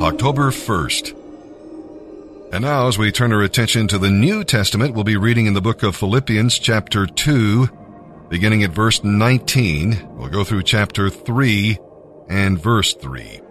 October 0.00 0.50
1st. 0.50 1.14
And 2.54 2.64
now, 2.64 2.88
as 2.88 2.96
we 2.96 3.12
turn 3.12 3.34
our 3.34 3.42
attention 3.42 3.86
to 3.88 3.98
the 3.98 4.08
New 4.08 4.44
Testament, 4.44 4.94
we'll 4.94 5.04
be 5.04 5.18
reading 5.18 5.44
in 5.44 5.52
the 5.52 5.60
book 5.60 5.82
of 5.82 5.94
Philippians, 5.94 6.58
chapter 6.58 7.04
2, 7.04 7.68
beginning 8.30 8.64
at 8.64 8.70
verse 8.70 9.04
19. 9.04 10.16
We'll 10.16 10.30
go 10.30 10.42
through 10.42 10.62
chapter 10.62 11.10
3 11.10 11.76
and 12.30 12.58
verse 12.58 12.94
3. 12.94 13.42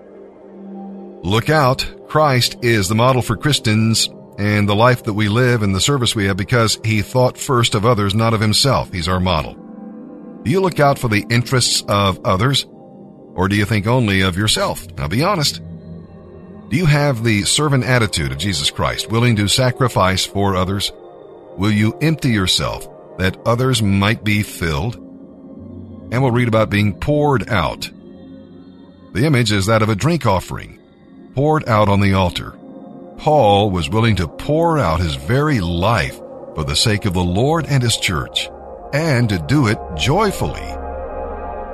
Look 1.22 1.52
out, 1.52 1.88
Christ 2.08 2.58
is 2.64 2.88
the 2.88 2.96
model 2.96 3.22
for 3.22 3.38
Christians 3.38 4.10
and 4.40 4.68
the 4.68 4.76
life 4.76 5.04
that 5.04 5.14
we 5.14 5.30
live 5.30 5.62
and 5.62 5.76
the 5.76 5.80
service 5.80 6.16
we 6.16 6.26
have 6.26 6.38
because 6.38 6.80
he 6.84 7.04
thought 7.04 7.38
first 7.38 7.76
of 7.76 7.86
others, 7.86 8.16
not 8.16 8.34
of 8.34 8.42
himself. 8.42 8.92
He's 8.92 9.08
our 9.08 9.20
model. 9.20 9.54
Do 10.44 10.50
you 10.50 10.62
look 10.62 10.80
out 10.80 10.98
for 10.98 11.10
the 11.10 11.28
interests 11.30 11.84
of 11.88 12.26
others? 12.26 12.66
Or 13.36 13.48
do 13.48 13.56
you 13.56 13.66
think 13.66 13.86
only 13.86 14.22
of 14.22 14.36
yourself? 14.36 14.88
Now 14.98 15.08
be 15.08 15.22
honest. 15.22 15.62
Do 16.70 16.78
you 16.78 16.86
have 16.86 17.24
the 17.24 17.46
servant 17.46 17.84
attitude 17.84 18.32
of 18.32 18.38
Jesus 18.38 18.70
Christ, 18.70 19.10
willing 19.10 19.36
to 19.38 19.48
sacrifice 19.48 20.24
for 20.24 20.56
others? 20.56 20.92
Will 21.58 21.72
you 21.72 21.98
empty 22.00 22.30
yourself 22.30 22.88
that 23.18 23.42
others 23.44 23.82
might 23.82 24.24
be 24.24 24.44
filled? 24.44 24.96
And 24.96 26.22
we'll 26.22 26.32
read 26.32 26.48
about 26.48 26.70
being 26.70 26.94
poured 26.94 27.50
out. 27.50 27.90
The 29.14 29.26
image 29.26 29.52
is 29.52 29.66
that 29.66 29.82
of 29.82 29.90
a 29.90 29.96
drink 29.96 30.28
offering, 30.28 30.80
poured 31.34 31.68
out 31.68 31.90
on 31.90 32.02
the 32.02 32.14
altar. 32.14 32.52
Paul 33.18 33.72
was 33.72 33.90
willing 33.90 34.18
to 34.18 34.28
pour 34.28 34.78
out 34.78 35.00
his 35.00 35.16
very 35.16 35.62
life 35.62 36.18
for 36.54 36.64
the 36.64 36.76
sake 36.76 37.06
of 37.06 37.16
the 37.16 37.24
Lord 37.24 37.66
and 37.68 37.82
his 37.82 37.98
church, 37.98 38.48
and 38.94 39.28
to 39.30 39.40
do 39.40 39.66
it 39.66 39.80
joyfully. 39.96 40.76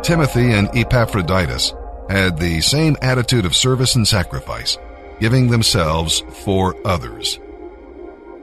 Timothy 0.03 0.53
and 0.53 0.69
Epaphroditus 0.73 1.73
had 2.09 2.37
the 2.37 2.61
same 2.61 2.95
attitude 3.01 3.45
of 3.45 3.55
service 3.55 3.95
and 3.95 4.07
sacrifice, 4.07 4.77
giving 5.19 5.49
themselves 5.49 6.21
for 6.43 6.75
others. 6.85 7.39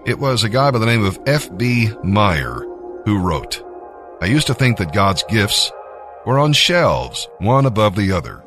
It 0.05 0.19
was 0.19 0.43
a 0.43 0.49
guy 0.49 0.71
by 0.71 0.79
the 0.79 0.87
name 0.87 1.05
of 1.05 1.21
F.B. 1.27 1.91
Meyer 2.03 2.67
who 3.05 3.19
wrote, 3.19 3.63
I 4.21 4.27
used 4.27 4.47
to 4.49 4.55
think 4.55 4.79
that 4.79 4.93
God's 4.93 5.25
gifts 5.25 5.71
were 6.25 6.39
on 6.39 6.53
shelves, 6.53 7.29
one 7.39 7.67
above 7.67 7.97
the 7.97 8.13
other, 8.13 8.43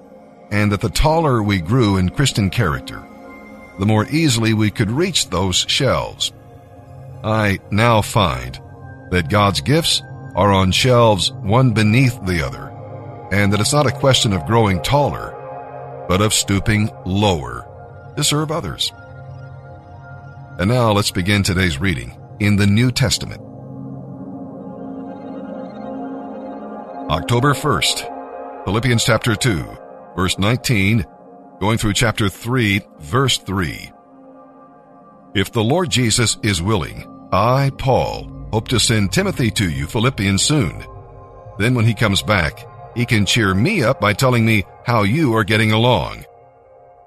and 0.51 0.71
that 0.71 0.81
the 0.81 0.89
taller 0.89 1.43
we 1.43 1.59
grew 1.59 1.97
in 1.97 2.09
Christian 2.09 2.49
character, 2.49 3.03
the 3.79 3.85
more 3.85 4.05
easily 4.07 4.53
we 4.53 4.71
could 4.71 4.89
reach 4.89 5.29
those 5.29 5.65
shelves. 5.67 6.31
I 7.23 7.59
now 7.71 8.01
find 8.01 8.59
that 9.11 9.29
God's 9.29 9.61
gifts 9.61 10.01
are 10.35 10.51
on 10.51 10.71
shelves 10.71 11.31
one 11.31 11.71
beneath 11.71 12.19
the 12.25 12.45
other, 12.45 12.69
and 13.31 13.51
that 13.51 13.59
it's 13.59 13.73
not 13.73 13.87
a 13.87 13.91
question 13.91 14.33
of 14.33 14.45
growing 14.45 14.81
taller, 14.81 15.33
but 16.07 16.21
of 16.21 16.33
stooping 16.33 16.89
lower 17.05 17.64
to 18.15 18.23
serve 18.23 18.51
others. 18.51 18.91
And 20.57 20.69
now 20.69 20.91
let's 20.91 21.11
begin 21.11 21.43
today's 21.43 21.79
reading 21.79 22.17
in 22.39 22.55
the 22.55 22.67
New 22.67 22.91
Testament. 22.91 23.41
October 27.09 27.53
1st, 27.53 28.65
Philippians 28.65 29.05
chapter 29.05 29.35
2, 29.35 29.63
verse 30.15 30.39
19, 30.39 31.05
going 31.59 31.77
through 31.77 31.93
chapter 31.93 32.29
3, 32.29 32.81
verse 32.99 33.37
3. 33.37 33.91
If 35.35 35.51
the 35.51 35.63
Lord 35.63 35.89
Jesus 35.89 36.37
is 36.41 36.61
willing, 36.61 37.05
I, 37.31 37.71
Paul, 37.77 38.47
hope 38.51 38.69
to 38.69 38.79
send 38.79 39.11
Timothy 39.11 39.51
to 39.51 39.69
you, 39.69 39.85
Philippians, 39.85 40.41
soon. 40.41 40.83
Then 41.59 41.75
when 41.75 41.85
he 41.85 41.93
comes 41.93 42.21
back, 42.21 42.65
he 42.95 43.05
can 43.05 43.25
cheer 43.25 43.53
me 43.53 43.83
up 43.83 43.99
by 43.99 44.13
telling 44.13 44.45
me 44.45 44.63
how 44.85 45.03
you 45.03 45.35
are 45.35 45.43
getting 45.43 45.73
along. 45.73 46.23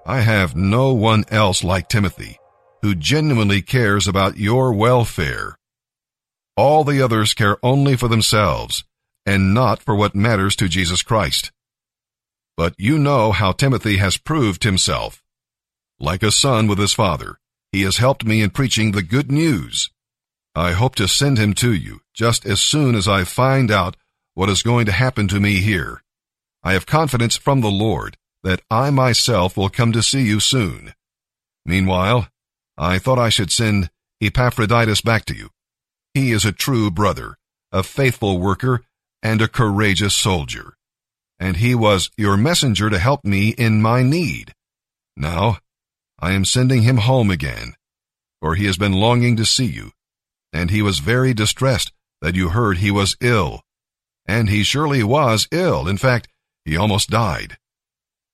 I 0.09 0.23
have 0.23 0.57
no 0.57 0.95
one 0.95 1.27
else 1.29 1.63
like 1.63 1.91
Timothy 1.91 2.39
who 2.81 2.95
genuinely 2.95 3.61
cares 3.61 4.09
about 4.09 4.39
your 4.39 4.73
welfare. 4.73 5.59
All 6.57 6.83
the 6.83 7.03
others 7.03 7.35
care 7.35 7.59
only 7.63 7.95
for 7.95 8.09
themselves 8.09 8.85
and 9.27 9.53
not 9.53 9.83
for 9.83 9.95
what 9.95 10.15
matters 10.15 10.57
to 10.57 10.67
Jesus 10.67 11.03
Christ. 11.03 11.53
But 12.57 12.75
you 12.79 12.99
know 12.99 13.33
how 13.33 13.53
Timothy 13.53 13.99
has 13.99 14.17
proved 14.17 14.65
himself. 14.65 15.23
Like 16.01 16.23
a 16.23 16.33
son 16.33 16.69
with 16.69 16.79
his 16.79 16.95
father, 16.95 17.39
he 17.71 17.83
has 17.83 17.99
helped 17.99 18.25
me 18.25 18.41
in 18.41 18.49
preaching 18.49 18.93
the 18.93 19.03
good 19.03 19.31
news. 19.31 19.91
I 20.55 20.73
hope 20.73 20.95
to 20.95 21.07
send 21.07 21.37
him 21.37 21.53
to 21.57 21.75
you 21.75 22.01
just 22.15 22.47
as 22.47 22.63
soon 22.63 22.95
as 22.95 23.07
I 23.07 23.25
find 23.25 23.71
out 23.71 23.99
what 24.33 24.49
is 24.49 24.63
going 24.63 24.87
to 24.87 24.93
happen 24.93 25.29
to 25.29 25.39
me 25.39 25.57
here. 25.57 26.03
I 26.63 26.73
have 26.73 26.87
confidence 26.87 27.37
from 27.37 27.61
the 27.61 27.71
Lord 27.71 28.17
that 28.43 28.63
I 28.71 28.91
myself 28.91 29.57
will 29.57 29.69
come 29.69 29.93
to 29.93 30.03
see 30.03 30.23
you 30.23 30.41
soon. 30.41 30.95
Meanwhile, 31.65 32.29
I 32.77 32.99
thought 32.99 33.19
I 33.19 33.29
should 33.29 33.51
send 33.51 33.91
Epaphroditus 34.21 35.01
back 35.01 35.25
to 35.27 35.35
you. 35.35 35.51
He 36.15 36.33
is 36.33 36.45
a 36.45 36.53
true 36.53 36.91
brother, 36.91 37.37
a 37.73 37.83
faithful 37.83 38.39
worker, 38.39 38.83
and 39.23 39.43
a 39.43 39.49
courageous 39.49 40.15
soldier. 40.15 40.75
And 41.39 41.57
he 41.57 41.75
was 41.75 42.11
your 42.17 42.37
messenger 42.37 42.91
to 42.91 42.99
help 42.99 43.25
me 43.25 43.51
in 43.51 43.83
my 43.83 44.03
need. 44.03 44.55
Now, 45.17 45.59
I 46.19 46.33
am 46.33 46.45
sending 46.45 46.83
him 46.83 46.99
home 46.99 47.31
again, 47.31 47.75
for 48.41 48.55
he 48.55 48.67
has 48.67 48.77
been 48.77 48.93
longing 48.93 49.37
to 49.37 49.45
see 49.45 49.67
you, 49.67 49.93
and 50.53 50.71
he 50.71 50.83
was 50.83 50.99
very 50.99 51.35
distressed 51.35 51.93
that 52.21 52.35
you 52.35 52.51
heard 52.51 52.79
he 52.79 52.91
was 52.91 53.17
ill 53.21 53.63
and 54.29 54.51
he 54.51 54.63
surely 54.63 55.03
was 55.03 55.49
ill. 55.51 55.89
In 55.89 55.97
fact, 55.97 56.29
he 56.65 56.77
almost 56.77 57.09
died. 57.09 57.57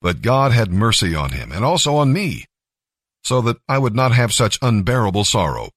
But 0.05 0.21
God 0.21 0.51
had 0.51 0.71
mercy 0.71 1.15
on 1.15 1.31
him 1.31 1.51
and 1.51 1.65
also 1.65 1.95
on 1.95 2.13
me, 2.13 2.45
so 3.23 3.41
that 3.41 3.57
I 3.67 3.79
would 3.79 3.95
not 3.95 4.11
have 4.11 4.31
such 4.31 4.59
unbearable 4.61 5.23
sorrow. 5.23 5.71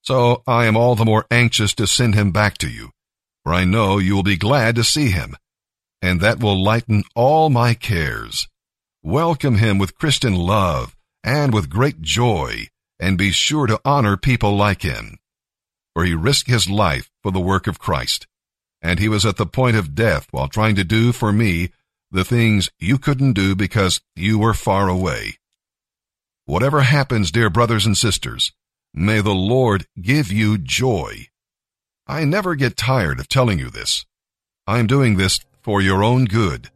So 0.00 0.42
I 0.46 0.64
am 0.64 0.74
all 0.74 0.94
the 0.94 1.04
more 1.04 1.26
anxious 1.30 1.74
to 1.74 1.86
send 1.86 2.14
him 2.14 2.32
back 2.32 2.56
to 2.58 2.70
you, 2.70 2.92
for 3.44 3.52
I 3.52 3.64
know 3.64 3.98
you 3.98 4.14
will 4.14 4.22
be 4.22 4.38
glad 4.38 4.74
to 4.76 4.84
see 4.84 5.10
him, 5.10 5.36
and 6.00 6.22
that 6.22 6.40
will 6.40 6.64
lighten 6.64 7.04
all 7.14 7.50
my 7.50 7.74
cares. 7.74 8.48
Welcome 9.02 9.58
him 9.58 9.76
with 9.76 9.98
Christian 9.98 10.34
love 10.34 10.96
and 11.22 11.52
with 11.52 11.68
great 11.68 12.00
joy, 12.00 12.68
and 12.98 13.18
be 13.18 13.32
sure 13.32 13.66
to 13.66 13.82
honor 13.84 14.16
people 14.16 14.56
like 14.56 14.80
him, 14.80 15.18
for 15.92 16.06
he 16.06 16.14
risked 16.14 16.48
his 16.48 16.70
life 16.70 17.10
for 17.22 17.30
the 17.30 17.38
work 17.38 17.66
of 17.66 17.78
Christ 17.78 18.26
and 18.82 19.00
he 19.00 19.08
was 19.08 19.26
at 19.26 19.36
the 19.36 19.46
point 19.46 19.74
of 19.74 19.94
death 19.94 20.28
while 20.30 20.48
trying 20.48 20.76
to 20.76 20.84
do 20.84 21.10
for 21.10 21.32
me 21.32 21.70
the 22.16 22.24
things 22.24 22.70
you 22.78 22.96
couldn't 22.96 23.34
do 23.34 23.54
because 23.54 24.00
you 24.14 24.38
were 24.38 24.54
far 24.54 24.88
away. 24.88 25.36
Whatever 26.46 26.80
happens, 26.80 27.30
dear 27.30 27.50
brothers 27.50 27.84
and 27.84 27.94
sisters, 27.94 28.52
may 28.94 29.20
the 29.20 29.34
Lord 29.34 29.86
give 30.00 30.32
you 30.32 30.56
joy. 30.56 31.26
I 32.06 32.24
never 32.24 32.54
get 32.54 32.74
tired 32.74 33.20
of 33.20 33.28
telling 33.28 33.58
you 33.58 33.68
this. 33.68 34.06
I'm 34.66 34.86
doing 34.86 35.18
this 35.18 35.40
for 35.60 35.82
your 35.82 36.02
own 36.02 36.24
good. 36.24 36.70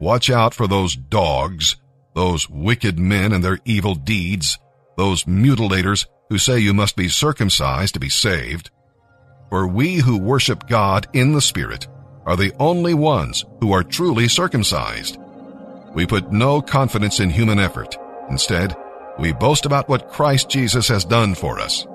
Watch 0.00 0.30
out 0.30 0.52
for 0.52 0.66
those 0.66 0.96
dogs, 0.96 1.76
those 2.16 2.50
wicked 2.50 2.98
men 2.98 3.32
and 3.32 3.44
their 3.44 3.60
evil 3.64 3.94
deeds, 3.94 4.58
those 4.96 5.24
mutilators 5.24 6.08
who 6.28 6.38
say 6.38 6.58
you 6.58 6.74
must 6.74 6.96
be 6.96 7.08
circumcised 7.08 7.94
to 7.94 8.00
be 8.00 8.10
saved. 8.10 8.70
For 9.48 9.68
we 9.68 9.98
who 9.98 10.18
worship 10.18 10.68
God 10.68 11.06
in 11.12 11.34
the 11.34 11.40
Spirit 11.40 11.86
are 12.26 12.36
the 12.36 12.52
only 12.58 12.92
ones 12.92 13.44
who 13.60 13.72
are 13.72 13.82
truly 13.82 14.28
circumcised. 14.28 15.16
We 15.94 16.06
put 16.06 16.32
no 16.32 16.60
confidence 16.60 17.20
in 17.20 17.30
human 17.30 17.58
effort. 17.58 17.96
Instead, 18.28 18.76
we 19.18 19.32
boast 19.32 19.64
about 19.64 19.88
what 19.88 20.10
Christ 20.10 20.50
Jesus 20.50 20.88
has 20.88 21.04
done 21.04 21.34
for 21.34 21.58
us. 21.58 21.86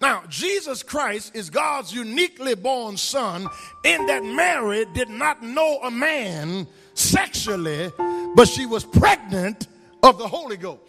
Now, 0.00 0.24
Jesus 0.28 0.82
Christ 0.82 1.36
is 1.36 1.48
God's 1.48 1.94
uniquely 1.94 2.56
born 2.56 2.96
son 2.96 3.46
in 3.84 4.06
that 4.06 4.24
Mary 4.24 4.84
did 4.94 5.08
not 5.08 5.42
know 5.42 5.78
a 5.84 5.90
man 5.92 6.66
sexually, 6.94 7.92
but 8.34 8.48
she 8.48 8.66
was 8.66 8.84
pregnant 8.84 9.68
of 10.02 10.18
the 10.18 10.26
Holy 10.26 10.56
Ghost. 10.56 10.80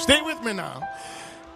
Stay 0.00 0.22
with 0.22 0.42
me 0.42 0.54
now. 0.54 0.80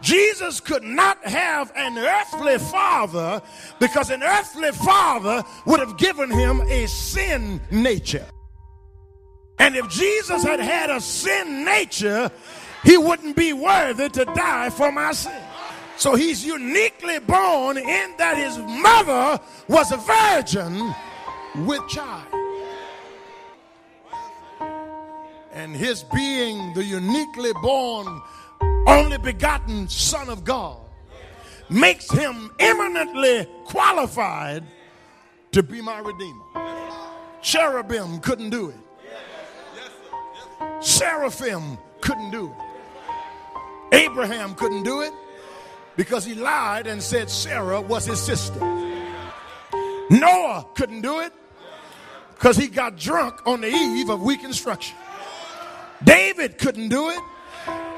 Jesus 0.01 0.61
could 0.61 0.83
not 0.83 1.25
have 1.25 1.73
an 1.75 1.99
earthly 1.99 2.59
father 2.59 3.43
because 3.81 4.11
an 4.11 4.23
earthly 4.23 4.73
father 4.73 5.43
would 5.67 5.81
have 5.81 5.97
given 5.97 6.31
him 6.31 6.61
a 6.63 6.87
sin 6.87 7.61
nature. 7.71 8.27
And 9.59 9.75
if 9.75 9.89
Jesus 9.89 10.43
had 10.43 10.61
had 10.61 10.91
a 10.91 11.01
sin 11.01 11.65
nature, 11.65 12.31
he 12.85 12.97
wouldn't 12.99 13.37
be 13.37 13.53
worthy 13.53 14.09
to 14.11 14.25
die 14.27 14.71
for 14.71 14.93
my 14.93 15.13
sin. 15.13 15.43
So 15.97 16.15
he's 16.15 16.45
uniquely 16.45 17.19
born 17.21 17.79
in 17.79 18.15
that 18.19 18.37
his 18.37 18.59
mother 18.59 19.41
was 19.67 19.93
a 19.93 19.97
virgin 19.97 20.95
with 21.67 21.81
child. 21.89 22.27
And 25.53 25.75
his 25.75 26.05
being 26.15 26.75
the 26.75 26.85
uniquely 26.85 27.53
born 27.63 28.21
only 28.87 29.19
begotten 29.19 29.89
Son 29.89 30.29
of 30.29 30.45
God 30.45 30.79
makes 31.69 32.11
him 32.11 32.51
eminently 32.59 33.47
qualified 33.65 34.65
to 35.53 35.63
be 35.63 35.81
my 35.81 35.99
Redeemer. 35.99 36.45
Cherubim 37.43 38.21
couldn't 38.21 38.51
do 38.51 38.71
it. 38.71 38.77
Seraphim 40.81 41.79
couldn't 42.01 42.31
do 42.31 42.51
it. 42.51 42.57
Abraham 43.93 44.55
couldn't 44.55 44.83
do 44.83 45.03
it 45.03 45.13
because 45.97 46.25
he 46.25 46.35
lied 46.35 46.87
and 46.87 47.03
said 47.03 47.31
Sarah 47.31 47.81
was 47.81 48.07
his 48.07 48.21
sister. 48.21 48.59
Noah 50.11 50.67
couldn't 50.75 51.03
do 51.03 51.21
it 51.21 51.33
because 52.35 52.57
he 52.57 52.69
got 52.69 52.97
drunk 52.97 53.47
on 53.47 53.63
the 53.63 53.69
eve 53.69 54.11
of 54.11 54.23
weak 54.23 54.45
instruction. 54.45 54.97
David 56.05 56.59
couldn't 56.59 56.89
do 56.89 57.11
it 57.11 57.21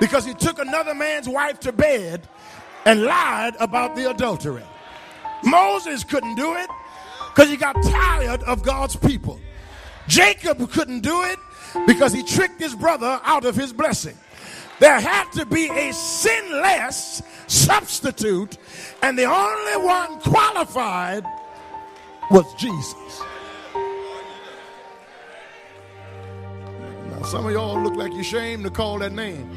because 0.01 0.25
he 0.25 0.35
took 0.35 0.59
another 0.59 0.95
man's 0.95 1.29
wife 1.29 1.61
to 1.61 1.73
bed 1.73 2.29
and 2.85 3.05
lied 3.05 3.55
about 3.61 3.97
the 3.97 4.11
adultery. 4.11 4.65
Moses 5.45 6.05
couldn't 6.05 6.35
do 6.35 6.55
it 6.55 6.69
because 7.35 7.51
he 7.51 7.57
got 7.57 7.75
tired 7.83 8.43
of 8.45 8.63
God's 8.63 8.97
people. 8.97 9.39
Jacob 10.07 10.71
couldn't 10.71 11.01
do 11.01 11.23
it 11.25 11.39
because 11.87 12.13
he 12.13 12.23
tricked 12.23 12.61
his 12.61 12.75
brother 12.75 13.21
out 13.25 13.45
of 13.45 13.55
his 13.55 13.73
blessing. 13.73 14.17
There 14.81 14.99
had 15.01 15.31
to 15.33 15.45
be 15.45 15.69
a 15.69 15.93
sinless 15.93 17.23
substitute, 17.49 18.57
and 19.03 19.19
the 19.19 19.25
only 19.25 19.87
one 19.87 20.21
qualified 20.21 21.25
was 22.31 22.45
Jesus. 22.55 23.23
Now, 27.11 27.23
some 27.23 27.47
of 27.47 27.53
y'all 27.53 27.83
look 27.83 27.97
like 27.97 28.13
you're 28.13 28.21
ashamed 28.21 28.65
to 28.65 28.71
call 28.71 28.99
that 29.01 29.13
name. 29.13 29.51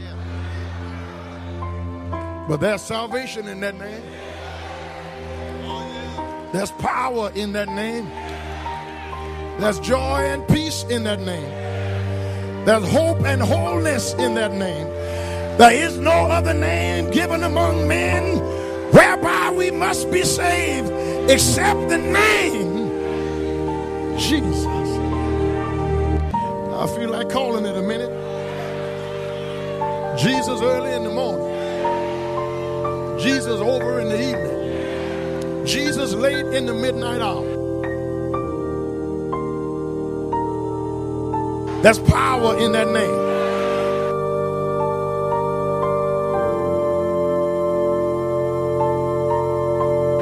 But 2.51 2.59
there's 2.59 2.81
salvation 2.81 3.47
in 3.47 3.61
that 3.61 3.79
name. 3.79 4.03
There's 6.51 6.71
power 6.71 7.31
in 7.33 7.53
that 7.53 7.69
name. 7.69 8.09
There's 9.61 9.79
joy 9.79 10.17
and 10.25 10.45
peace 10.49 10.83
in 10.89 11.05
that 11.05 11.21
name. 11.21 12.65
There's 12.65 12.85
hope 12.91 13.21
and 13.21 13.41
wholeness 13.41 14.15
in 14.15 14.33
that 14.33 14.51
name. 14.51 14.85
There 15.59 15.71
is 15.71 15.97
no 15.97 16.11
other 16.11 16.53
name 16.53 17.09
given 17.11 17.41
among 17.43 17.87
men 17.87 18.39
whereby 18.91 19.51
we 19.51 19.71
must 19.71 20.11
be 20.11 20.23
saved 20.23 20.91
except 21.31 21.87
the 21.87 21.99
name 21.99 22.89
Jesus. 24.19 24.65
I 26.75 26.85
feel 26.97 27.11
like 27.11 27.29
calling 27.29 27.65
it 27.65 27.77
a 27.77 27.81
minute. 27.81 28.11
Jesus 30.19 30.61
early 30.61 30.91
in 30.91 31.05
the 31.05 31.11
morning. 31.11 31.50
Jesus 33.21 33.61
over 33.61 33.99
in 33.99 34.09
the 34.09 34.19
evening. 34.19 35.65
Jesus 35.65 36.13
late 36.13 36.45
in 36.55 36.65
the 36.65 36.73
midnight 36.73 37.21
hour. 37.21 37.45
There's 41.83 41.99
power 41.99 42.57
in 42.57 42.71
that 42.71 42.87
name. 42.87 43.31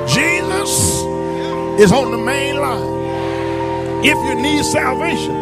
Jesus 0.08 0.70
is 1.80 1.92
on 1.94 2.12
the 2.12 2.18
main 2.18 2.58
line. 2.58 4.06
If 4.06 4.18
you 4.28 4.36
need 4.42 4.66
salvation, 4.66 5.36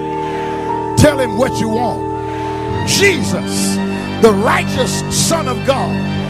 tell 0.98 1.20
him 1.20 1.40
what 1.40 1.60
you 1.60 1.70
want. 1.70 2.88
Jesus, 2.88 3.76
the 4.22 4.32
righteous 4.44 5.28
Son 5.28 5.48
of 5.48 5.58
God. 5.66 6.27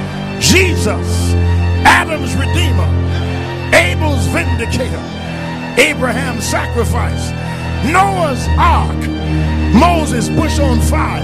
Jesus, 0.48 1.34
Adam's 1.84 2.34
Redeemer. 2.36 2.88
Abel's 3.76 4.26
Vindicator. 4.28 5.04
Abraham's 5.78 6.46
sacrifice. 6.46 7.32
Noah's 7.92 8.48
Ark. 8.58 8.96
Moses' 9.76 10.30
bush 10.30 10.58
on 10.60 10.80
fire. 10.80 11.22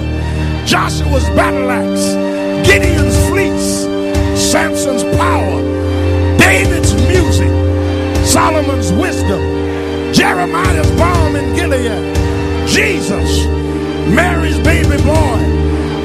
Joshua's 0.65 1.23
battle 1.37 1.71
axe. 1.71 2.67
Gideon's 2.67 3.17
fleece. 3.29 3.87
Samson's 4.51 5.03
power. 5.15 5.61
David's 6.37 6.93
music. 7.07 7.47
Solomon's 8.25 8.91
wisdom. 8.91 9.41
Jeremiah's 10.13 10.91
balm 10.99 11.37
in 11.37 11.55
Gilead. 11.55 12.15
Jesus. 12.67 13.45
Mary's 14.13 14.59
baby 14.59 14.97
boy. 15.01 15.39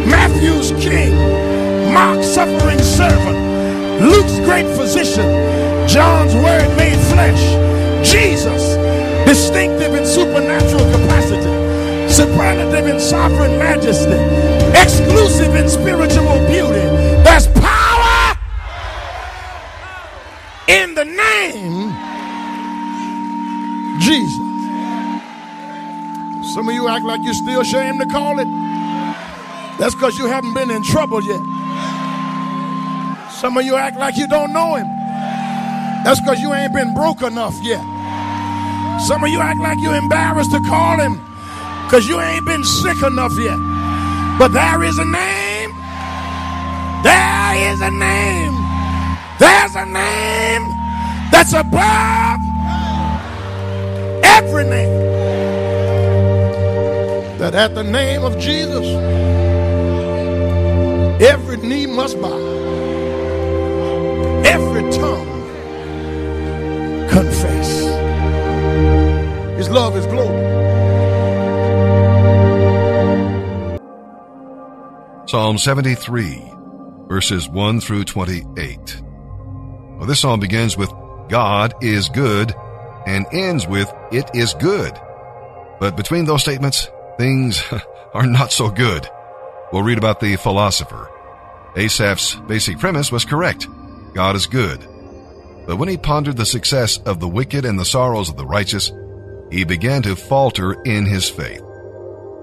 Matthew's 0.06 0.70
king. 0.80 1.37
Mark's 1.92 2.26
suffering 2.26 2.78
servant. 2.78 3.38
Luke's 4.00 4.38
great 4.46 4.66
physician. 4.76 5.26
John's 5.88 6.34
word 6.34 6.68
made 6.76 6.98
flesh. 7.12 7.42
Jesus. 8.06 8.76
Distinctive 9.26 9.94
in 9.94 10.06
supernatural 10.06 10.84
capacity. 10.92 12.12
Superlative 12.12 12.86
in 12.86 13.00
sovereign 13.00 13.58
majesty. 13.58 14.18
Exclusive 14.78 15.54
in 15.54 15.68
spiritual 15.68 16.38
beauty. 16.46 16.84
There's 17.24 17.46
power 17.48 18.36
in 20.68 20.94
the 20.94 21.04
name 21.04 21.92
Jesus. 24.00 24.38
Some 26.54 26.68
of 26.68 26.74
you 26.74 26.88
act 26.88 27.04
like 27.04 27.20
you're 27.22 27.34
still 27.34 27.60
ashamed 27.60 28.00
to 28.00 28.06
call 28.06 28.38
it. 28.38 28.48
That's 29.78 29.94
because 29.94 30.18
you 30.18 30.26
haven't 30.26 30.54
been 30.54 30.70
in 30.70 30.82
trouble 30.82 31.22
yet. 31.22 31.40
Some 33.40 33.56
of 33.56 33.64
you 33.64 33.76
act 33.76 33.96
like 33.96 34.16
you 34.16 34.26
don't 34.26 34.52
know 34.52 34.74
him. 34.74 34.86
That's 36.04 36.20
because 36.20 36.40
you 36.40 36.52
ain't 36.52 36.72
been 36.72 36.92
broke 36.94 37.22
enough 37.22 37.54
yet. 37.62 37.82
Some 39.06 39.22
of 39.22 39.30
you 39.30 39.40
act 39.40 39.60
like 39.60 39.78
you're 39.80 39.94
embarrassed 39.94 40.50
to 40.50 40.60
call 40.60 40.98
him 40.98 41.20
because 41.84 42.08
you 42.08 42.20
ain't 42.20 42.44
been 42.44 42.64
sick 42.64 43.00
enough 43.02 43.32
yet. 43.38 43.58
But 44.38 44.48
there 44.48 44.82
is 44.82 44.98
a 44.98 45.04
name. 45.04 45.70
There 47.02 47.72
is 47.72 47.80
a 47.80 47.90
name. 47.90 48.54
There's 49.38 49.76
a 49.76 49.86
name 49.86 50.62
that's 51.30 51.52
above 51.52 52.40
every 54.24 54.64
name. 54.64 54.98
That 57.38 57.54
at 57.54 57.76
the 57.76 57.84
name 57.84 58.24
of 58.24 58.36
Jesus, 58.38 58.84
every 61.22 61.56
knee 61.58 61.86
must 61.86 62.20
bow, 62.20 62.36
every 64.48 64.90
tongue 64.90 65.28
confess. 67.08 67.68
His 69.58 69.68
love 69.68 69.96
is 69.96 70.06
global. 70.06 70.58
Psalm 75.26 75.58
73, 75.58 76.42
verses 77.08 77.48
1 77.48 77.80
through 77.80 78.04
28. 78.04 79.02
Well, 79.98 80.06
this 80.06 80.20
psalm 80.20 80.40
begins 80.40 80.76
with 80.76 80.90
God 81.28 81.74
is 81.82 82.08
good 82.08 82.54
and 83.06 83.26
ends 83.32 83.66
with 83.66 83.92
it 84.10 84.30
is 84.32 84.54
good. 84.54 84.98
But 85.80 85.96
between 85.96 86.24
those 86.24 86.40
statements, 86.40 86.88
things 87.18 87.62
are 88.14 88.26
not 88.26 88.52
so 88.52 88.70
good. 88.70 89.06
We'll 89.72 89.82
read 89.82 89.98
about 89.98 90.20
the 90.20 90.36
philosopher. 90.36 91.10
Asaph's 91.76 92.34
basic 92.48 92.78
premise 92.78 93.12
was 93.12 93.26
correct. 93.26 93.68
God 94.18 94.34
is 94.34 94.48
good. 94.48 94.80
But 95.64 95.76
when 95.76 95.88
he 95.88 95.96
pondered 95.96 96.36
the 96.36 96.44
success 96.44 96.98
of 96.98 97.20
the 97.20 97.28
wicked 97.28 97.64
and 97.64 97.78
the 97.78 97.84
sorrows 97.84 98.28
of 98.28 98.36
the 98.36 98.44
righteous, 98.44 98.90
he 99.52 99.62
began 99.62 100.02
to 100.02 100.16
falter 100.16 100.72
in 100.82 101.06
his 101.06 101.30
faith. 101.30 101.62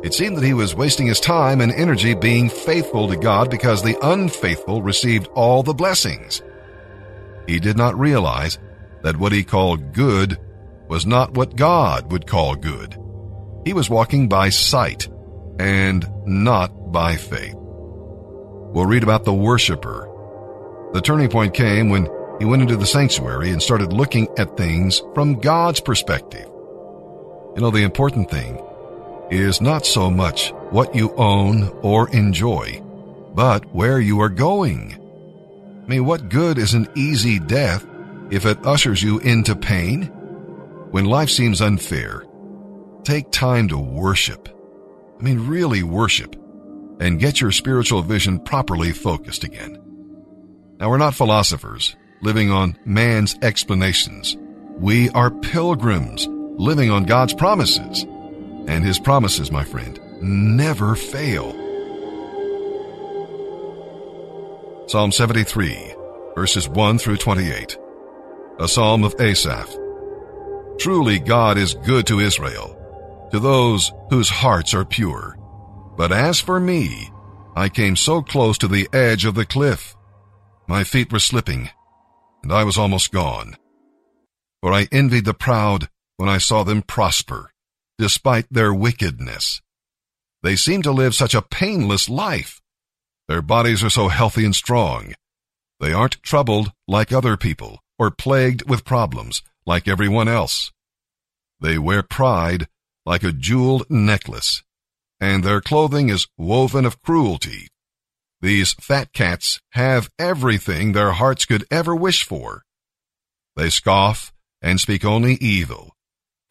It 0.02 0.14
seemed 0.14 0.38
that 0.38 0.46
he 0.46 0.54
was 0.54 0.74
wasting 0.74 1.08
his 1.08 1.20
time 1.20 1.60
and 1.60 1.74
energy 1.74 2.14
being 2.14 2.48
faithful 2.48 3.10
to 3.10 3.18
God 3.18 3.52
because 3.52 3.84
the 3.84 3.98
unfaithful 4.02 4.82
received 4.84 5.28
all 5.36 5.64
the 5.64 5.74
blessings. 5.74 6.42
He 7.46 7.60
did 7.60 7.76
not 7.76 8.00
realize 8.00 8.58
that 9.04 9.18
what 9.18 9.34
he 9.34 9.44
called 9.44 9.92
good 9.92 10.40
was 10.88 11.06
not 11.06 11.34
what 11.34 11.58
God 11.58 12.10
would 12.10 12.26
call 12.26 12.56
good. 12.56 12.98
He 13.66 13.74
was 13.74 13.90
walking 13.90 14.30
by 14.30 14.48
sight 14.48 15.10
and 15.60 16.10
not 16.26 16.94
by 16.94 17.18
faith. 17.18 17.56
We'll 17.58 18.86
read 18.86 19.04
about 19.04 19.26
the 19.26 19.34
worshiper. 19.34 20.15
The 20.94 21.02
turning 21.02 21.30
point 21.30 21.54
came 21.54 21.90
when 21.90 22.08
he 22.40 22.46
went 22.46 22.62
into 22.62 22.78
the 22.78 22.86
sanctuary 22.86 23.52
and 23.52 23.62
started 23.62 23.94
looking 23.94 24.28
at 24.38 24.58
things 24.58 25.02
from 25.14 25.40
God's 25.40 25.80
perspective. 25.80 26.48
You 27.56 27.62
know, 27.62 27.72
the 27.72 27.84
important 27.84 28.30
thing 28.30 28.62
is 29.32 29.62
not 29.62 29.86
so 29.86 30.10
much 30.10 30.52
what 30.70 30.96
you 30.96 31.14
own 31.16 31.70
or 31.82 32.10
enjoy, 32.10 32.82
but 33.34 33.66
where 33.74 34.00
you 34.00 34.22
are 34.22 34.30
going. 34.30 34.94
I 35.84 35.88
mean, 35.88 36.06
what 36.06 36.30
good 36.30 36.58
is 36.58 36.74
an 36.74 36.88
easy 36.96 37.40
death 37.40 37.86
if 38.32 38.46
it 38.46 38.66
ushers 38.66 39.02
you 39.02 39.20
into 39.20 39.56
pain? 39.56 40.04
When 40.92 41.06
life 41.06 41.30
seems 41.30 41.62
unfair, 41.62 42.26
take 43.04 43.32
time 43.32 43.68
to 43.70 43.78
worship. 43.78 44.50
I 45.20 45.24
mean, 45.24 45.48
really 45.48 45.84
worship 45.84 46.36
and 47.00 47.20
get 47.20 47.40
your 47.40 47.52
spiritual 47.52 48.02
vision 48.02 48.40
properly 48.40 48.92
focused 48.92 49.44
again. 49.44 49.85
Now, 50.78 50.90
we're 50.90 50.98
not 50.98 51.16
philosophers 51.16 51.96
living 52.22 52.52
on 52.52 52.78
man's 52.84 53.38
explanations. 53.42 54.36
We 54.78 55.10
are 55.12 55.32
pilgrims 55.32 56.28
living 56.28 56.92
on 56.92 57.06
God's 57.06 57.34
promises. 57.34 58.04
And 58.68 58.84
his 58.84 59.00
promises, 59.00 59.52
my 59.52 59.64
friend, 59.64 60.00
never 60.22 60.96
fail. 60.96 61.54
Psalm 64.88 65.12
73, 65.12 65.96
verses 66.36 66.68
1 66.68 66.98
through 66.98 67.18
28. 67.18 67.78
A 68.60 68.68
psalm 68.68 69.04
of 69.06 69.16
Asaph. 69.20 69.74
Truly 70.78 71.20
God 71.20 71.58
is 71.58 71.74
good 71.74 72.06
to 72.08 72.20
Israel, 72.20 73.30
to 73.32 73.40
those 73.40 73.94
whose 74.10 74.30
hearts 74.30 74.74
are 74.74 74.84
pure. 74.84 75.38
But 75.96 76.12
as 76.12 76.42
for 76.42 76.60
me, 76.60 77.10
I 77.56 77.70
came 77.70 77.96
so 77.96 78.22
close 78.22 78.58
to 78.58 78.68
the 78.68 78.90
edge 78.92 79.24
of 79.24 79.36
the 79.36 79.46
cliff. 79.46 79.95
My 80.68 80.84
feet 80.84 81.12
were 81.12 81.20
slipping, 81.20 81.70
and 82.42 82.52
I 82.52 82.64
was 82.64 82.78
almost 82.78 83.12
gone. 83.12 83.58
For 84.62 84.74
I 84.74 84.88
envied 84.92 85.26
the 85.26 85.34
proud 85.34 85.90
when 86.18 86.28
I 86.28 86.40
saw 86.40 86.64
them 86.64 86.82
prosper, 86.82 87.52
despite 87.98 88.48
their 88.50 88.74
wickedness. 88.74 89.62
They 90.42 90.56
seem 90.56 90.82
to 90.84 90.92
live 90.92 91.14
such 91.14 91.36
a 91.36 91.42
painless 91.42 92.10
life. 92.10 92.62
Their 93.28 93.42
bodies 93.42 93.84
are 93.84 93.90
so 93.90 94.08
healthy 94.08 94.46
and 94.46 94.56
strong. 94.56 95.14
They 95.80 95.94
aren't 95.94 96.24
troubled 96.24 96.72
like 96.88 97.12
other 97.12 97.38
people 97.38 97.80
or 98.00 98.12
plagued 98.12 98.68
with 98.70 98.86
problems 98.86 99.42
like 99.66 99.88
everyone 99.88 100.28
else. 100.28 100.72
They 101.60 101.78
wear 101.78 102.04
pride 102.04 102.68
like 103.06 103.24
a 103.24 103.32
jeweled 103.32 103.90
necklace, 103.90 104.64
and 105.20 105.44
their 105.44 105.62
clothing 105.62 106.10
is 106.10 106.28
woven 106.38 106.86
of 106.86 107.02
cruelty. 107.02 107.68
These 108.46 108.74
fat 108.74 109.12
cats 109.12 109.60
have 109.72 110.12
everything 110.20 110.92
their 110.92 111.14
hearts 111.14 111.46
could 111.46 111.66
ever 111.72 111.96
wish 111.96 112.24
for. 112.24 112.62
They 113.56 113.72
scoff 113.72 114.32
and 114.62 114.80
speak 114.80 115.04
only 115.04 115.34
evil. 115.42 115.96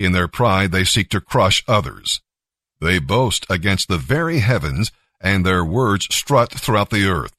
In 0.00 0.10
their 0.10 0.26
pride, 0.26 0.72
they 0.72 0.82
seek 0.82 1.08
to 1.10 1.20
crush 1.20 1.62
others. 1.68 2.20
They 2.80 2.98
boast 2.98 3.46
against 3.48 3.86
the 3.86 3.96
very 3.96 4.40
heavens, 4.40 4.90
and 5.20 5.46
their 5.46 5.64
words 5.64 6.12
strut 6.12 6.50
throughout 6.50 6.90
the 6.90 7.06
earth. 7.06 7.32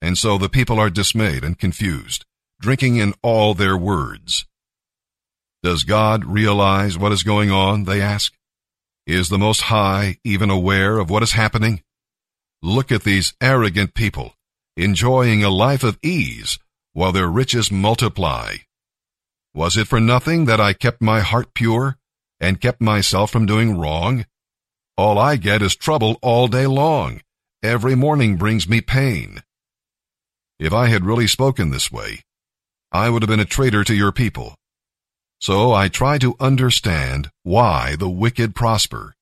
And 0.00 0.16
so 0.16 0.38
the 0.38 0.48
people 0.48 0.80
are 0.80 0.88
dismayed 0.88 1.44
and 1.44 1.58
confused, 1.58 2.24
drinking 2.58 2.96
in 2.96 3.12
all 3.20 3.52
their 3.52 3.76
words. 3.76 4.46
Does 5.62 5.84
God 5.84 6.24
realize 6.24 6.96
what 6.96 7.12
is 7.12 7.22
going 7.22 7.50
on? 7.50 7.84
They 7.84 8.00
ask. 8.00 8.32
Is 9.06 9.28
the 9.28 9.36
Most 9.36 9.60
High 9.60 10.16
even 10.24 10.48
aware 10.48 10.96
of 10.96 11.10
what 11.10 11.22
is 11.22 11.32
happening? 11.32 11.82
Look 12.64 12.90
at 12.90 13.02
these 13.02 13.34
arrogant 13.42 13.92
people, 13.92 14.32
enjoying 14.74 15.44
a 15.44 15.50
life 15.50 15.84
of 15.84 15.98
ease 16.02 16.58
while 16.94 17.12
their 17.12 17.28
riches 17.28 17.70
multiply. 17.70 18.54
Was 19.52 19.76
it 19.76 19.86
for 19.86 20.00
nothing 20.00 20.46
that 20.46 20.62
I 20.62 20.72
kept 20.72 21.02
my 21.02 21.20
heart 21.20 21.52
pure 21.52 21.98
and 22.40 22.62
kept 22.62 22.80
myself 22.80 23.30
from 23.30 23.44
doing 23.44 23.76
wrong? 23.76 24.24
All 24.96 25.18
I 25.18 25.36
get 25.36 25.60
is 25.60 25.76
trouble 25.76 26.18
all 26.22 26.48
day 26.48 26.66
long. 26.66 27.20
Every 27.62 27.94
morning 27.94 28.38
brings 28.38 28.66
me 28.66 28.80
pain. 28.80 29.42
If 30.58 30.72
I 30.72 30.86
had 30.86 31.04
really 31.04 31.26
spoken 31.26 31.68
this 31.68 31.92
way, 31.92 32.22
I 32.90 33.10
would 33.10 33.20
have 33.20 33.28
been 33.28 33.40
a 33.40 33.44
traitor 33.44 33.84
to 33.84 33.94
your 33.94 34.10
people. 34.10 34.54
So 35.38 35.74
I 35.74 35.88
try 35.88 36.16
to 36.16 36.34
understand 36.40 37.30
why 37.42 37.94
the 37.96 38.08
wicked 38.08 38.54
prosper. 38.54 39.12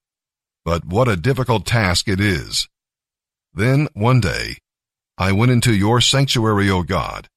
But 0.64 0.84
what 0.84 1.08
a 1.08 1.16
difficult 1.16 1.66
task 1.66 2.06
it 2.06 2.20
is. 2.20 2.68
Then 3.54 3.88
one 3.92 4.20
day, 4.20 4.56
I 5.18 5.32
went 5.32 5.52
into 5.52 5.74
your 5.74 6.00
sanctuary, 6.00 6.70
O 6.70 6.82
God, 6.82 7.28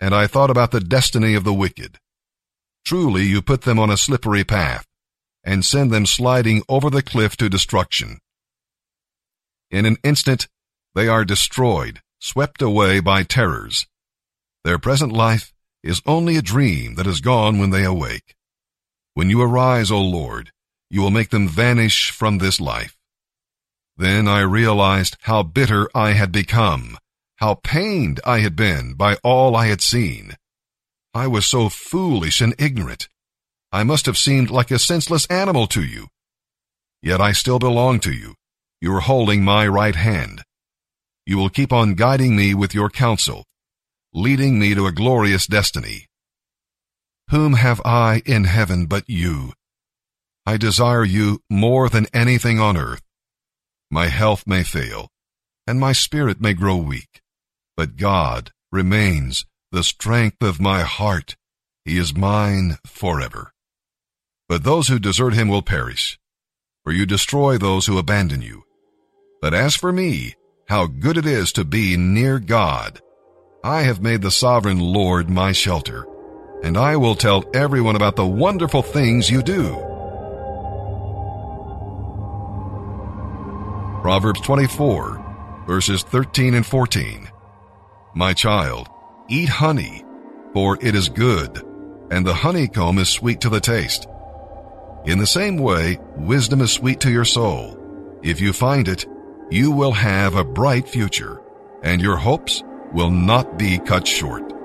and 0.00 0.14
I 0.14 0.26
thought 0.26 0.50
about 0.50 0.70
the 0.70 0.80
destiny 0.80 1.34
of 1.34 1.44
the 1.44 1.52
wicked. 1.52 1.98
Truly 2.84 3.24
you 3.24 3.42
put 3.42 3.62
them 3.62 3.78
on 3.78 3.90
a 3.90 3.96
slippery 3.96 4.44
path 4.44 4.86
and 5.44 5.64
send 5.64 5.90
them 5.90 6.06
sliding 6.06 6.62
over 6.68 6.90
the 6.90 7.02
cliff 7.02 7.36
to 7.36 7.48
destruction. 7.48 8.18
In 9.70 9.86
an 9.86 9.96
instant, 10.02 10.48
they 10.94 11.08
are 11.08 11.24
destroyed, 11.24 12.00
swept 12.18 12.62
away 12.62 13.00
by 13.00 13.22
terrors. 13.22 13.86
Their 14.64 14.78
present 14.78 15.12
life 15.12 15.52
is 15.82 16.02
only 16.06 16.36
a 16.36 16.42
dream 16.42 16.96
that 16.96 17.06
is 17.06 17.20
gone 17.20 17.58
when 17.58 17.70
they 17.70 17.84
awake. 17.84 18.34
When 19.14 19.30
you 19.30 19.40
arise, 19.42 19.90
O 19.90 20.00
Lord, 20.00 20.52
you 20.90 21.02
will 21.02 21.10
make 21.10 21.30
them 21.30 21.48
vanish 21.48 22.10
from 22.10 22.38
this 22.38 22.60
life. 22.60 22.97
Then 23.98 24.28
I 24.28 24.40
realized 24.42 25.16
how 25.22 25.42
bitter 25.42 25.90
I 25.92 26.12
had 26.12 26.30
become, 26.30 26.96
how 27.38 27.54
pained 27.54 28.20
I 28.24 28.38
had 28.38 28.54
been 28.54 28.94
by 28.94 29.16
all 29.24 29.56
I 29.56 29.66
had 29.66 29.80
seen. 29.80 30.36
I 31.12 31.26
was 31.26 31.46
so 31.46 31.68
foolish 31.68 32.40
and 32.40 32.54
ignorant. 32.60 33.08
I 33.72 33.82
must 33.82 34.06
have 34.06 34.16
seemed 34.16 34.50
like 34.50 34.70
a 34.70 34.78
senseless 34.78 35.26
animal 35.26 35.66
to 35.68 35.82
you. 35.82 36.06
Yet 37.02 37.20
I 37.20 37.32
still 37.32 37.58
belong 37.58 37.98
to 38.00 38.12
you. 38.12 38.36
You 38.80 38.94
are 38.94 39.00
holding 39.00 39.42
my 39.42 39.66
right 39.66 39.96
hand. 39.96 40.44
You 41.26 41.36
will 41.36 41.50
keep 41.50 41.72
on 41.72 41.94
guiding 41.94 42.36
me 42.36 42.54
with 42.54 42.74
your 42.74 42.90
counsel, 42.90 43.44
leading 44.14 44.60
me 44.60 44.76
to 44.76 44.86
a 44.86 44.92
glorious 44.92 45.48
destiny. 45.48 46.06
Whom 47.30 47.54
have 47.54 47.82
I 47.84 48.22
in 48.24 48.44
heaven 48.44 48.86
but 48.86 49.04
you? 49.08 49.54
I 50.46 50.56
desire 50.56 51.04
you 51.04 51.40
more 51.50 51.88
than 51.88 52.06
anything 52.14 52.60
on 52.60 52.76
earth. 52.76 53.02
My 53.90 54.06
health 54.08 54.44
may 54.46 54.62
fail, 54.62 55.08
and 55.66 55.80
my 55.80 55.92
spirit 55.92 56.40
may 56.40 56.52
grow 56.52 56.76
weak, 56.76 57.22
but 57.76 57.96
God 57.96 58.52
remains 58.70 59.46
the 59.72 59.82
strength 59.82 60.42
of 60.42 60.60
my 60.60 60.82
heart. 60.82 61.36
He 61.84 61.96
is 61.96 62.14
mine 62.14 62.78
forever. 62.86 63.52
But 64.48 64.64
those 64.64 64.88
who 64.88 64.98
desert 64.98 65.34
him 65.34 65.48
will 65.48 65.62
perish, 65.62 66.18
for 66.84 66.92
you 66.92 67.06
destroy 67.06 67.56
those 67.56 67.86
who 67.86 67.98
abandon 67.98 68.42
you. 68.42 68.64
But 69.40 69.54
as 69.54 69.74
for 69.74 69.92
me, 69.92 70.34
how 70.68 70.86
good 70.86 71.16
it 71.16 71.26
is 71.26 71.52
to 71.52 71.64
be 71.64 71.96
near 71.96 72.38
God. 72.38 73.00
I 73.64 73.82
have 73.82 74.02
made 74.02 74.22
the 74.22 74.30
sovereign 74.30 74.80
Lord 74.80 75.30
my 75.30 75.52
shelter, 75.52 76.06
and 76.62 76.76
I 76.76 76.96
will 76.96 77.14
tell 77.14 77.44
everyone 77.54 77.96
about 77.96 78.16
the 78.16 78.26
wonderful 78.26 78.82
things 78.82 79.30
you 79.30 79.42
do. 79.42 79.87
Proverbs 84.08 84.40
24, 84.40 85.64
verses 85.66 86.02
13 86.02 86.54
and 86.54 86.64
14. 86.64 87.28
My 88.14 88.32
child, 88.32 88.88
eat 89.28 89.50
honey, 89.50 90.02
for 90.54 90.78
it 90.80 90.94
is 90.94 91.10
good, 91.10 91.62
and 92.10 92.26
the 92.26 92.32
honeycomb 92.32 92.96
is 92.96 93.10
sweet 93.10 93.42
to 93.42 93.50
the 93.50 93.60
taste. 93.60 94.06
In 95.04 95.18
the 95.18 95.26
same 95.26 95.58
way, 95.58 95.98
wisdom 96.16 96.62
is 96.62 96.72
sweet 96.72 97.00
to 97.00 97.10
your 97.10 97.26
soul. 97.26 97.78
If 98.22 98.40
you 98.40 98.54
find 98.54 98.88
it, 98.88 99.04
you 99.50 99.72
will 99.72 99.92
have 99.92 100.36
a 100.36 100.42
bright 100.42 100.88
future, 100.88 101.42
and 101.82 102.00
your 102.00 102.16
hopes 102.16 102.62
will 102.94 103.10
not 103.10 103.58
be 103.58 103.78
cut 103.78 104.06
short. 104.06 104.57